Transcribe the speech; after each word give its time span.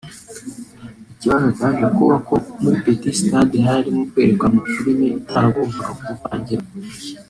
Ikibazo 1.13 1.47
cyaje 1.59 1.85
kuba 1.97 2.15
ko 2.27 2.35
muri 2.61 2.77
petit 2.83 3.15
stade 3.21 3.55
harimo 3.67 4.01
herekanwa 4.13 4.61
filimi 4.73 5.07
itaragombaga 5.21 5.91
kuvangirwa 6.19 6.69